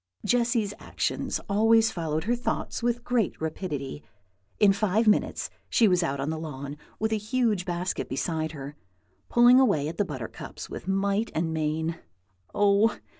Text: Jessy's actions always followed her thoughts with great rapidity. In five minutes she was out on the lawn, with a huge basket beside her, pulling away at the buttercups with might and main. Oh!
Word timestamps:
Jessy's 0.25 0.73
actions 0.79 1.39
always 1.47 1.91
followed 1.91 2.23
her 2.23 2.35
thoughts 2.35 2.81
with 2.81 3.03
great 3.03 3.39
rapidity. 3.39 4.01
In 4.59 4.73
five 4.73 5.07
minutes 5.07 5.51
she 5.69 5.87
was 5.87 6.01
out 6.01 6.19
on 6.19 6.31
the 6.31 6.39
lawn, 6.39 6.75
with 6.97 7.13
a 7.13 7.17
huge 7.19 7.65
basket 7.65 8.09
beside 8.09 8.53
her, 8.53 8.75
pulling 9.29 9.59
away 9.59 9.87
at 9.87 9.97
the 9.97 10.03
buttercups 10.05 10.71
with 10.71 10.87
might 10.87 11.29
and 11.35 11.53
main. 11.53 11.99
Oh! 12.51 12.97